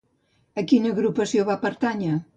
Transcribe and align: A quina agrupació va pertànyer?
A 0.61 0.63
quina 0.71 0.93
agrupació 0.95 1.47
va 1.51 1.61
pertànyer? 1.67 2.15